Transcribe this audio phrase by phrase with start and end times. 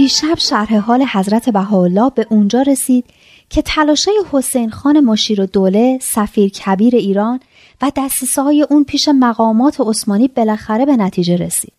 [0.00, 3.04] دیشب شرح حال حضرت بهاءالله به اونجا رسید
[3.50, 7.40] که تلاشه حسین خان مشیر و دوله سفیر کبیر ایران
[7.82, 11.72] و دستیسه های اون پیش مقامات عثمانی بالاخره به نتیجه رسید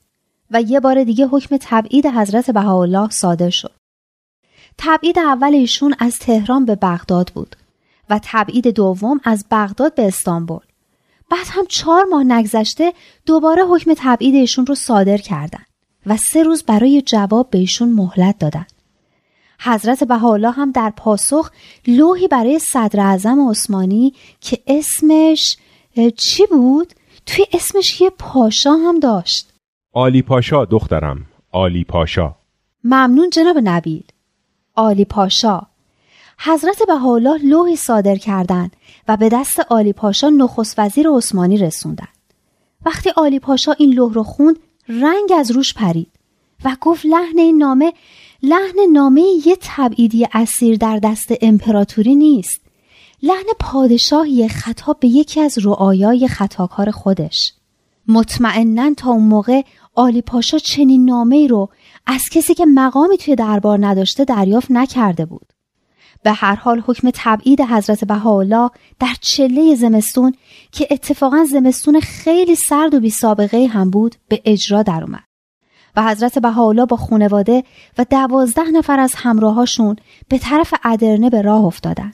[0.52, 3.72] و یه بار دیگه حکم تبعید حضرت بهاءالله صادر شد.
[4.78, 7.56] تبعید اول ایشون از تهران به بغداد بود
[8.10, 10.64] و تبعید دوم از بغداد به استانبول.
[11.30, 12.94] بعد هم چهار ماه نگذشته
[13.26, 15.64] دوباره حکم تبعید ایشون رو صادر کردن
[16.06, 18.66] و سه روز برای جواب به ایشون مهلت دادن.
[19.60, 21.52] حضرت بهاءالله هم در پاسخ
[21.88, 25.58] لوحی برای صدر اعظم عثمانی که اسمش
[26.18, 26.94] چی بود؟
[27.26, 29.54] توی اسمش یه پاشا هم داشت.
[29.94, 31.26] آلی پاشا دخترم.
[31.52, 32.36] آلی پاشا.
[32.84, 34.04] ممنون جناب نبیل.
[34.76, 35.62] آلی پاشا.
[36.40, 38.76] حضرت بهاءالله لوحی صادر کردند
[39.08, 42.08] و به دست آلی پاشا نخست وزیر عثمانی رسوندن.
[42.86, 44.60] وقتی آلی پاشا این لوح رو خوند
[44.92, 46.08] رنگ از روش پرید
[46.66, 47.94] و گفت لحن این نامه
[48.44, 52.62] لحن نامه یه تبعیدی اسیر در دست امپراتوری نیست.
[53.24, 57.54] لحن پادشاهی خطاب به یکی از رعایای خطاکار خودش.
[58.08, 59.62] مطمئنا تا اون موقع
[59.96, 61.70] آلی پاشا چنین نامه رو
[62.06, 65.51] از کسی که مقامی توی دربار نداشته دریافت نکرده بود.
[66.24, 70.36] به هر حال حکم تبعید حضرت بهاءالله در چله زمستون
[70.72, 75.24] که اتفاقا زمستون خیلی سرد و بی سابقه هم بود به اجرا در اومد
[75.96, 77.64] و حضرت بهاءالله با خونواده
[77.98, 79.96] و دوازده نفر از همراهاشون
[80.28, 82.14] به طرف ادرنه به راه افتادن.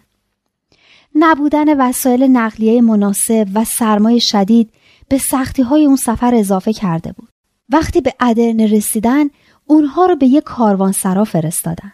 [1.16, 4.70] نبودن وسایل نقلیه مناسب و سرمای شدید
[5.10, 7.30] به سختی های اون سفر اضافه کرده بود.
[7.70, 9.26] وقتی به ادرنه رسیدن
[9.66, 11.92] اونها رو به یک کاروان سرا فرستادن.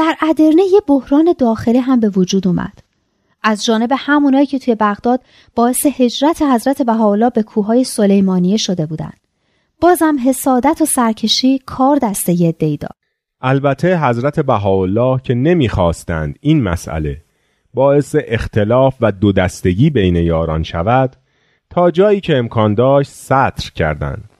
[0.00, 2.78] در ادرنه یه بحران داخلی هم به وجود اومد.
[3.42, 5.20] از جانب همونایی که توی بغداد
[5.54, 9.20] باعث هجرت حضرت بهاءالله به کوههای سلیمانیه شده بودند.
[9.80, 12.90] بازم حسادت و سرکشی کار دسته یه داد.
[13.40, 17.16] البته حضرت بهاءالله که نمی‌خواستند این مسئله
[17.74, 21.16] باعث اختلاف و دو دستگی بین یاران شود
[21.70, 24.30] تا جایی که امکان داشت سطر کردند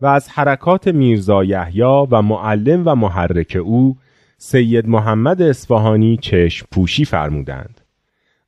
[0.00, 3.96] و از حرکات میرزا یحیی و معلم و محرک او
[4.44, 7.80] سید محمد اصفهانی چشم پوشی فرمودند.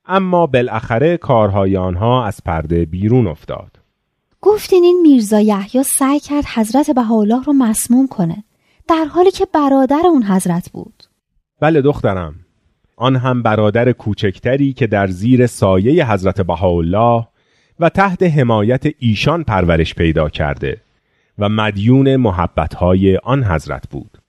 [0.07, 3.79] اما بالاخره کارهای آنها از پرده بیرون افتاد.
[4.41, 8.45] گفتین این میرزا یحیی سعی کرد حضرت بهاءالله رو مسموم کنه
[8.89, 11.03] در حالی که برادر اون حضرت بود.
[11.61, 12.35] بله دخترم.
[12.97, 17.27] آن هم برادر کوچکتری که در زیر سایه حضرت بهاءالله
[17.81, 20.81] و تحت حمایت ایشان پرورش پیدا کرده
[21.39, 24.24] و مدیون محبتهای آن حضرت بود.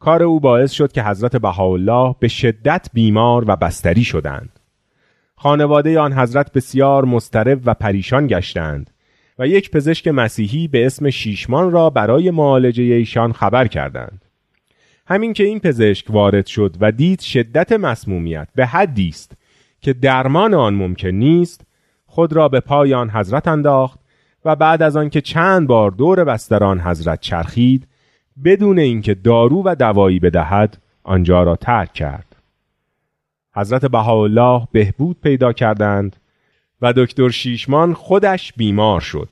[0.00, 4.60] کار او باعث شد که حضرت بهاءالله به شدت بیمار و بستری شدند
[5.36, 8.90] خانواده آن حضرت بسیار مسترب و پریشان گشتند
[9.38, 14.24] و یک پزشک مسیحی به اسم شیشمان را برای معالجه ایشان خبر کردند.
[15.06, 19.32] همین که این پزشک وارد شد و دید شدت مسمومیت به حدی است
[19.80, 21.66] که درمان آن ممکن نیست
[22.06, 23.98] خود را به پای آن حضرت انداخت
[24.44, 27.88] و بعد از آنکه چند بار دور بستران حضرت چرخید
[28.44, 32.36] بدون اینکه دارو و دوایی بدهد آنجا را ترک کرد
[33.54, 36.16] حضرت بهاءالله بهبود پیدا کردند
[36.82, 39.28] و دکتر شیشمان خودش بیمار شد.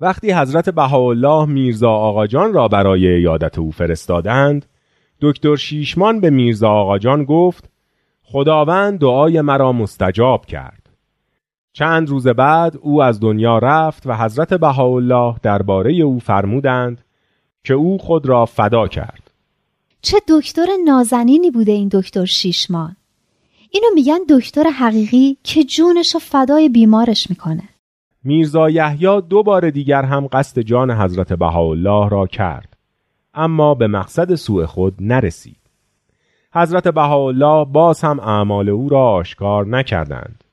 [0.00, 4.66] وقتی حضرت بهاءالله میرزا آقاجان را برای یادت او فرستادند،
[5.20, 7.70] دکتر شیشمان به میرزا آقاجان گفت
[8.22, 10.90] خداوند دعای مرا مستجاب کرد.
[11.72, 17.04] چند روز بعد او از دنیا رفت و حضرت بهاءالله درباره او فرمودند
[17.64, 19.30] که او خود را فدا کرد.
[20.02, 22.96] چه دکتر نازنینی بوده این دکتر شیشمان.
[23.70, 27.62] اینو میگن دکتر حقیقی که جونش رو فدای بیمارش می‌کنه
[28.24, 32.76] میرزا یحیی دو بار دیگر هم قصد جان حضرت بهاءالله را کرد
[33.34, 35.56] اما به مقصد سوء خود نرسید
[36.54, 40.44] حضرت بهاءالله باز هم اعمال او را آشکار نکردند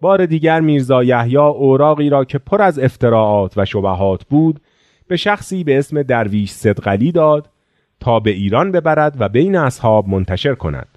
[0.00, 4.60] بار دیگر میرزا یحیی اوراقی را که پر از افتراعات و شبهات بود
[5.10, 7.48] به شخصی به اسم درویش صدقلی داد
[8.00, 10.88] تا به ایران ببرد و بین اصحاب منتشر کند.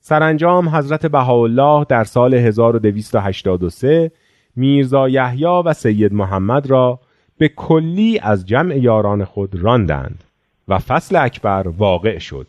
[0.00, 4.10] سرانجام حضرت بهاءالله در سال 1283
[4.56, 7.00] میرزا یحیی و سید محمد را
[7.38, 10.24] به کلی از جمع یاران خود راندند
[10.68, 12.46] و فصل اکبر واقع شد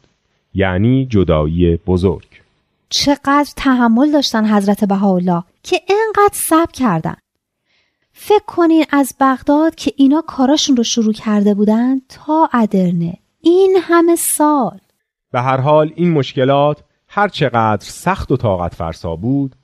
[0.54, 2.28] یعنی جدایی بزرگ
[2.90, 7.16] چقدر تحمل داشتن حضرت بهاءالله که انقدر صبر کردن
[8.14, 13.18] فکر کنین از بغداد که اینا کاراشون رو شروع کرده بودن تا ادرنه.
[13.42, 14.80] این همه سال.
[15.32, 19.56] به هر حال این مشکلات هر چقدر سخت و طاقت فرسا بود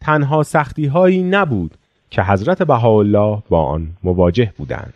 [0.00, 1.74] تنها سختی هایی نبود
[2.10, 4.94] که حضرت بهاءالله با آن مواجه بودند.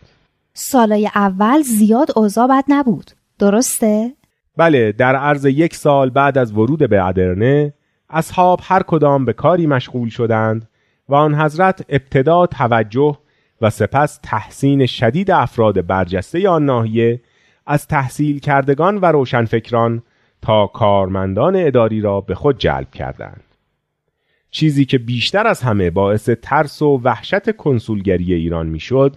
[0.55, 3.11] سالای اول زیاد اوضاع بد نبود.
[3.39, 4.13] درسته؟
[4.57, 7.75] بله در عرض یک سال بعد از ورود به ادرنه
[8.11, 10.69] اصحاب هر کدام به کاری مشغول شدند
[11.09, 13.19] و آن حضرت ابتدا توجه
[13.61, 17.21] و سپس تحسین شدید افراد برجسته آن ناحیه
[17.67, 20.03] از تحصیل کردگان و روشنفکران
[20.43, 23.45] تا کارمندان اداری را به خود جلب کردند.
[24.51, 29.17] چیزی که بیشتر از همه باعث ترس و وحشت کنسولگری ایران می‌شد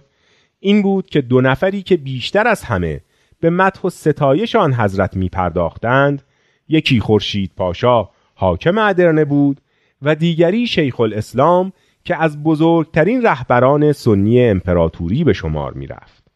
[0.60, 3.00] این بود که دو نفری که بیشتر از همه
[3.40, 6.22] به مدح و ستایش آن حضرت می پرداختند
[6.68, 9.60] یکی خورشید پاشا حاکم ادرنه بود
[10.02, 11.72] و دیگری شیخ الاسلام
[12.04, 16.26] که از بزرگترین رهبران سنی امپراتوری به شمار می رفت.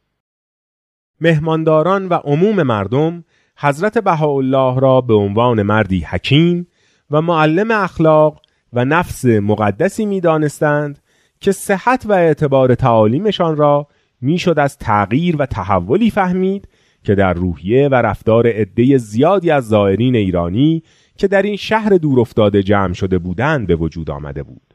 [1.20, 3.24] مهمانداران و عموم مردم
[3.56, 6.66] حضرت بهاءالله را به عنوان مردی حکیم
[7.10, 8.40] و معلم اخلاق
[8.72, 10.98] و نفس مقدسی می دانستند
[11.40, 13.86] که صحت و اعتبار تعالیمشان را
[14.20, 16.68] می‌شد از تغییر و تحولی فهمید
[17.04, 20.82] که در روحیه و رفتار عده زیادی از زائرین ایرانی
[21.20, 24.74] که در این شهر دور افتاده جمع شده بودند به وجود آمده بود.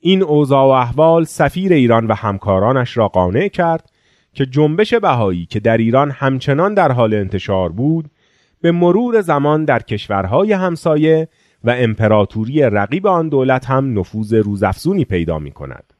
[0.00, 3.90] این اوضاع و احوال سفیر ایران و همکارانش را قانع کرد
[4.32, 8.10] که جنبش بهایی که در ایران همچنان در حال انتشار بود
[8.60, 11.28] به مرور زمان در کشورهای همسایه
[11.64, 15.92] و امپراتوری رقیب آن دولت هم نفوذ روزافزونی پیدا می کند.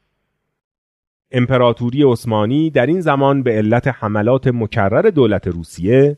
[1.31, 6.17] امپراتوری عثمانی در این زمان به علت حملات مکرر دولت روسیه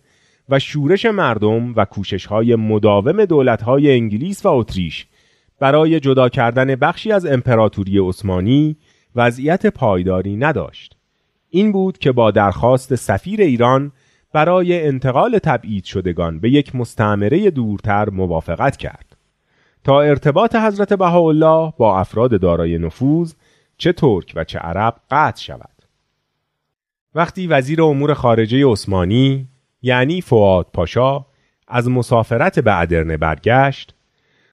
[0.50, 5.08] و شورش مردم و کوشش‌های مداوم دولت‌های انگلیس و اتریش
[5.60, 8.76] برای جدا کردن بخشی از امپراتوری عثمانی
[9.16, 10.96] وضعیت پایداری نداشت.
[11.50, 13.92] این بود که با درخواست سفیر ایران
[14.34, 19.18] برای انتقال تبعید شدگان به یک مستعمره دورتر موافقت کرد
[19.84, 23.34] تا ارتباط حضرت بهاءالله با افراد دارای نفوذ
[23.78, 25.70] چه ترک و چه عرب قطع شود
[27.16, 29.48] وقتی وزیر امور خارجه عثمانی
[29.82, 31.26] یعنی فواد پاشا
[31.68, 33.96] از مسافرت به ادرنه برگشت.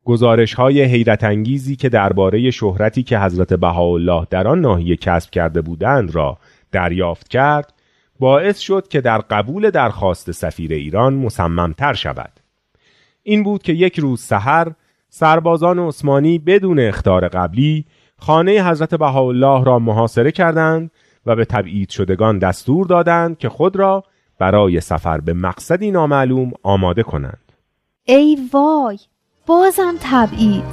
[0.04, 5.60] گزارش های حیرت انگیزی که درباره شهرتی که حضرت بهاءالله در آن ناحیه کسب کرده
[5.60, 6.38] بودند را
[6.72, 7.72] دریافت کرد
[8.18, 12.30] باعث شد که در قبول درخواست سفیر ایران مصممتر شود.
[13.22, 14.72] این بود که یک روز سحر
[15.08, 17.84] سربازان عثمانی بدون اختار قبلی
[18.18, 20.90] خانه حضرت بهاءالله را محاصره کردند
[21.26, 24.04] و به تبعید شدگان دستور دادند که خود را
[24.38, 27.52] برای سفر به مقصدی نامعلوم آماده کنند.
[28.04, 28.98] ای وای
[29.46, 30.64] بازم تبعید.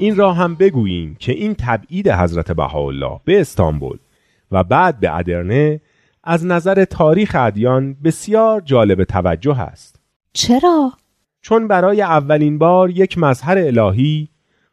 [0.00, 3.98] این را هم بگوییم که این تبعید حضرت بهاءالله به استانبول
[4.52, 5.80] و بعد به ادرنه
[6.24, 10.00] از نظر تاریخ ادیان بسیار جالب توجه است.
[10.32, 10.92] چرا؟
[11.42, 14.28] چون برای اولین بار یک مظهر الهی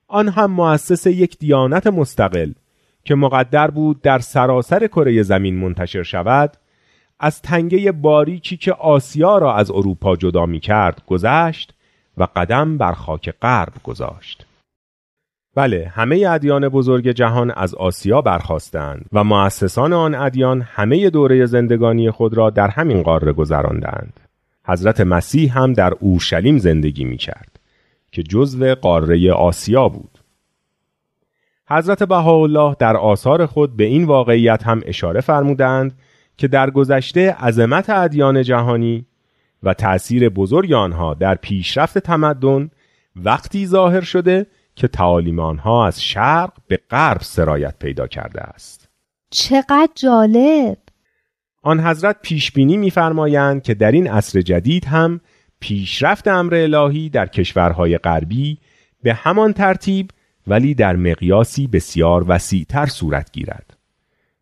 [0.07, 2.51] آن هم مؤسس یک دیانت مستقل
[3.03, 6.57] که مقدر بود در سراسر کره زمین منتشر شود
[7.19, 11.73] از تنگه باریکی که آسیا را از اروپا جدا می کرد گذشت
[12.17, 14.45] و قدم بر خاک غرب گذاشت.
[15.57, 22.11] بله همه ادیان بزرگ جهان از آسیا برخواستند و مؤسسان آن ادیان همه دوره زندگانی
[22.11, 24.19] خود را در همین قاره گذراندند.
[24.67, 27.59] حضرت مسیح هم در اورشلیم زندگی می کرد
[28.11, 30.19] که جزو قاره آسیا بود.
[31.69, 35.97] حضرت بهاءالله در آثار خود به این واقعیت هم اشاره فرمودند
[36.37, 39.05] که در گذشته عظمت ادیان جهانی
[39.63, 42.69] و تأثیر بزرگ آنها در پیشرفت تمدن
[43.15, 44.45] وقتی ظاهر شده
[44.77, 48.89] که تعالیم آنها از شرق به غرب سرایت پیدا کرده است.
[49.29, 50.77] چقدر جالب!
[51.63, 55.21] آن حضرت پیش بینی می‌فرمایند که در این عصر جدید هم
[55.59, 58.57] پیشرفت امر الهی در کشورهای غربی
[59.03, 60.09] به همان ترتیب
[60.47, 63.77] ولی در مقیاسی بسیار وسیعتر صورت گیرد.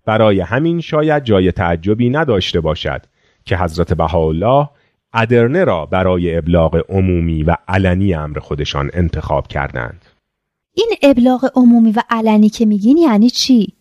[0.06, 3.02] برای همین شاید جای تعجبی نداشته باشد
[3.46, 4.70] که حضرت بهاءالله
[5.14, 10.06] ادرنه را برای ابلاغ عمومی و علنی امر خودشان انتخاب کردند.
[10.78, 13.74] این ابلاغ عمومی و علنی که میگین یعنی چی؟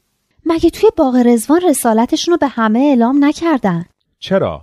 [0.46, 3.84] مگه توی باغ رزوان رسالتشون رو به همه اعلام نکردن؟
[4.18, 4.62] چرا؟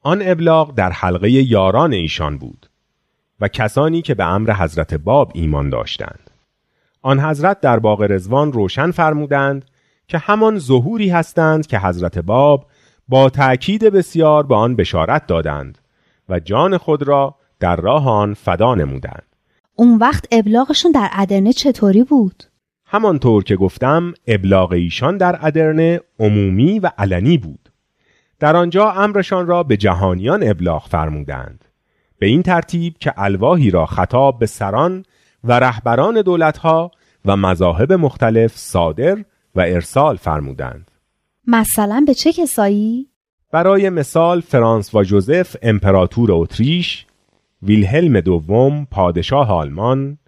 [0.00, 2.70] آن ابلاغ در حلقه یاران ایشان بود
[3.40, 6.30] و کسانی که به امر حضرت باب ایمان داشتند.
[7.02, 9.64] آن حضرت در باغ رزوان روشن فرمودند
[10.08, 12.66] که همان ظهوری هستند که حضرت باب
[13.08, 15.78] با تأکید بسیار به آن بشارت دادند
[16.28, 19.31] و جان خود را در راه آن فدا نمودند.
[19.76, 22.44] اون وقت ابلاغشون در ادرنه چطوری بود؟
[22.86, 27.72] همانطور که گفتم ابلاغ ایشان در ادرنه عمومی و علنی بود.
[28.40, 31.64] در آنجا امرشان را به جهانیان ابلاغ فرمودند.
[32.18, 35.04] به این ترتیب که الواهی را خطاب به سران
[35.44, 36.90] و رهبران دولتها
[37.24, 39.24] و مذاهب مختلف صادر
[39.54, 40.90] و ارسال فرمودند.
[41.46, 43.08] مثلا به چه کسایی؟
[43.52, 47.06] برای مثال فرانس و جوزف امپراتور اتریش،
[47.62, 50.18] ویلهلم دوم پادشاه آلمان،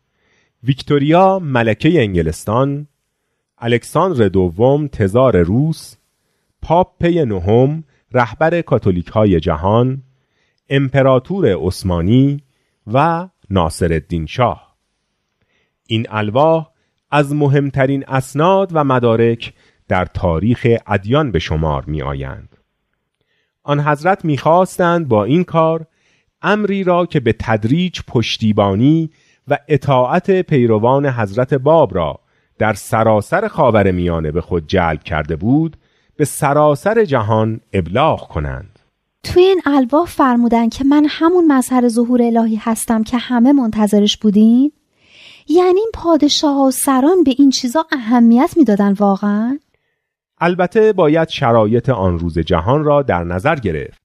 [0.64, 2.86] ویکتوریا ملکه انگلستان،
[3.58, 5.96] الکساندر دوم تزار روس،
[6.62, 10.02] پاپ پی نهم رهبر کاتولیک های جهان،
[10.68, 12.42] امپراتور عثمانی
[12.92, 14.76] و ناصر الدین شاه.
[15.86, 16.70] این الواح
[17.10, 19.52] از مهمترین اسناد و مدارک
[19.88, 22.56] در تاریخ ادیان به شمار می آیند.
[23.62, 25.86] آن حضرت می‌خواستند با این کار
[26.44, 29.10] امری را که به تدریج پشتیبانی
[29.48, 32.20] و اطاعت پیروان حضرت باب را
[32.58, 35.76] در سراسر خاور میانه به خود جلب کرده بود
[36.16, 38.78] به سراسر جهان ابلاغ کنند.
[39.22, 44.72] توی این الواح فرمودن که من همون مظهر ظهور الهی هستم که همه منتظرش بودین؟
[45.48, 49.58] یعنی این پادشاه و سران به این چیزا اهمیت می‌دادن واقعا؟
[50.40, 54.03] البته باید شرایط آن روز جهان را در نظر گرفت.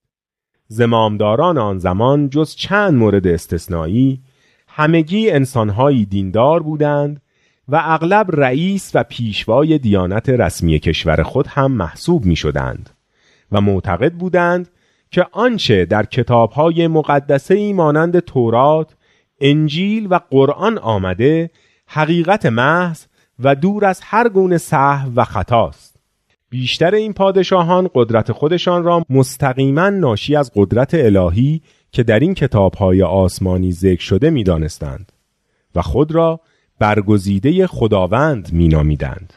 [0.71, 4.21] زمامداران آن زمان جز چند مورد استثنایی
[4.67, 7.21] همگی انسانهایی دیندار بودند
[7.67, 12.89] و اغلب رئیس و پیشوای دیانت رسمی کشور خود هم محسوب می شدند
[13.51, 14.69] و معتقد بودند
[15.11, 18.95] که آنچه در کتابهای مقدسه ای مانند تورات،
[19.41, 21.49] انجیل و قرآن آمده
[21.87, 23.05] حقیقت محض
[23.39, 25.98] و دور از هر گونه صحو و خطاست.
[26.49, 33.03] بیشتر این پادشاهان قدرت خودشان را مستقیما ناشی از قدرت الهی که در این کتابهای
[33.03, 35.11] آسمانی ذکر شده می‌دانستند
[35.75, 36.39] و خود را
[36.79, 39.33] برگزیده خداوند مینامیدند.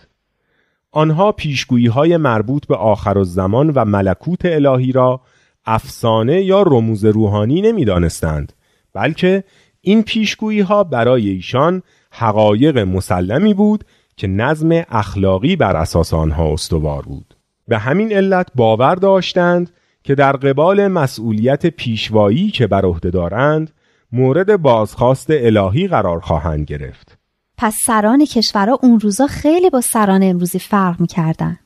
[0.90, 5.20] آنها پیشگویی های مربوط به آخر زمان و ملکوت الهی را
[5.66, 8.52] افسانه یا رموز روحانی نمی‌دانستند
[8.92, 9.44] بلکه
[9.80, 13.84] این پیشگویی ها برای ایشان حقایق مسلمی بود
[14.16, 17.34] که نظم اخلاقی بر اساس آنها استوار بود.
[17.68, 19.70] به همین علت باور داشتند
[20.04, 23.70] که در قبال مسئولیت پیشوایی که بر عهده دارند
[24.12, 27.18] مورد بازخواست الهی قرار خواهند گرفت.
[27.58, 31.58] پس سران کشورها اون روزا خیلی با سران امروزی فرق می‌کردن.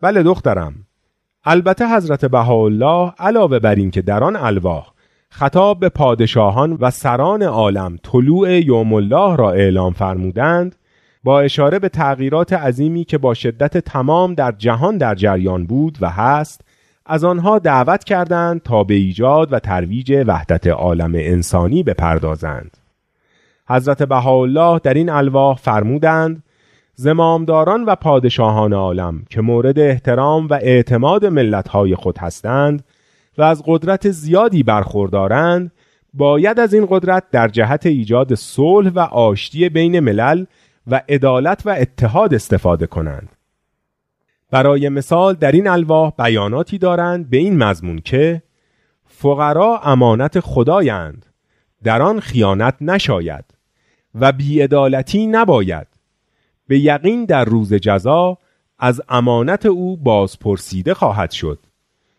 [0.00, 0.74] بله دخترم.
[1.44, 4.86] البته حضرت بهاءالله علاوه بر این که در آن الواح
[5.30, 10.76] خطاب به پادشاهان و سران عالم طلوع یوم الله را اعلام فرمودند
[11.26, 16.10] با اشاره به تغییرات عظیمی که با شدت تمام در جهان در جریان بود و
[16.10, 16.60] هست
[17.06, 22.76] از آنها دعوت کردند تا به ایجاد و ترویج وحدت عالم انسانی بپردازند.
[23.68, 26.42] حضرت بهاءالله در این الواح فرمودند
[26.94, 32.84] زمامداران و پادشاهان عالم که مورد احترام و اعتماد ملتهای خود هستند
[33.38, 35.72] و از قدرت زیادی برخوردارند
[36.14, 40.44] باید از این قدرت در جهت ایجاد صلح و آشتی بین ملل
[40.86, 43.28] و عدالت و اتحاد استفاده کنند.
[44.50, 48.42] برای مثال در این الواح بیاناتی دارند به این مضمون که
[49.06, 51.26] فقرا امانت خدایند
[51.82, 53.44] در آن خیانت نشاید
[54.14, 55.86] و بیعدالتی نباید.
[56.68, 58.38] به یقین در روز جزا
[58.78, 61.58] از امانت او بازپرسیده خواهد شد.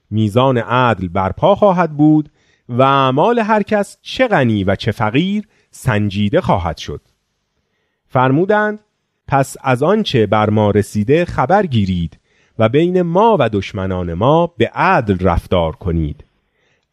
[0.09, 2.29] میزان عدل برپا خواهد بود
[2.69, 7.01] و اعمال هر کس چه غنی و چه فقیر سنجیده خواهد شد.
[8.09, 8.79] فرمودند
[9.27, 12.19] پس از آنچه بر ما رسیده خبر گیرید
[12.59, 16.23] و بین ما و دشمنان ما به عدل رفتار کنید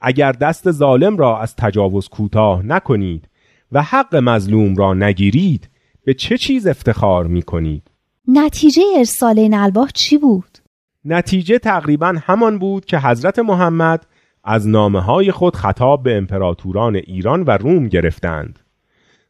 [0.01, 3.29] اگر دست ظالم را از تجاوز کوتاه نکنید
[3.73, 5.69] و حق مظلوم را نگیرید
[6.05, 7.91] به چه چیز افتخار می کنید؟
[8.29, 10.59] نتیجه ارسال این الواح چی بود؟
[11.05, 14.07] نتیجه تقریبا همان بود که حضرت محمد
[14.45, 18.59] از نامه های خود خطاب به امپراتوران ایران و روم گرفتند.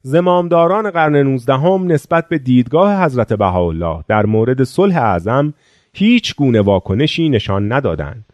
[0.06, 5.54] زمامداران قرن نوزدهم نسبت به دیدگاه حضرت بهاءالله در مورد صلح اعظم
[5.92, 8.25] هیچ گونه واکنشی نشان ندادند.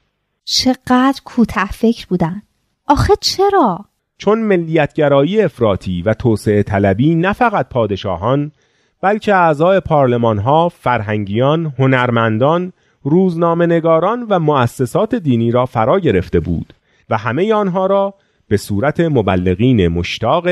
[0.44, 2.42] چقدر کوته فکر بودن
[2.86, 3.84] آخه چرا؟
[4.18, 8.52] چون ملیتگرایی افراطی و توسعه طلبی نه فقط پادشاهان
[9.00, 12.72] بلکه اعضای پارلمان ها، فرهنگیان، هنرمندان،
[13.02, 16.74] روزنامه نگاران و مؤسسات دینی را فرا گرفته بود
[17.10, 18.14] و همه آنها را
[18.48, 20.48] به صورت مبلغین مشتاق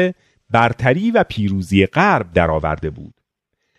[0.50, 3.14] برتری و پیروزی غرب درآورده بود.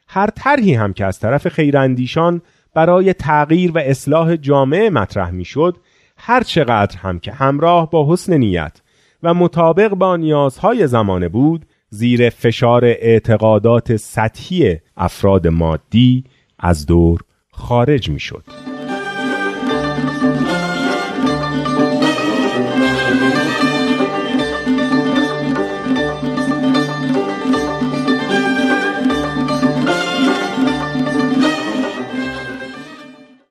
[0.07, 2.41] هر طرحی هم که از طرف خیراندیشان
[2.73, 5.77] برای تغییر و اصلاح جامعه مطرح می‌شد
[6.17, 8.81] هر چقدر هم که همراه با حسن نیت
[9.23, 16.23] و مطابق با نیازهای زمانه بود زیر فشار اعتقادات سطحی افراد مادی
[16.59, 17.21] از دور
[17.51, 18.68] خارج می شد.